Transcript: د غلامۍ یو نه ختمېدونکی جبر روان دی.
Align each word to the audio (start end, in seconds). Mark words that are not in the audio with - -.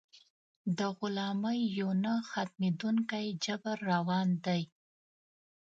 د 0.77 0.79
غلامۍ 0.97 1.59
یو 1.79 1.89
نه 2.03 2.13
ختمېدونکی 2.29 3.25
جبر 3.43 3.77
روان 3.91 4.27
دی. 4.45 4.61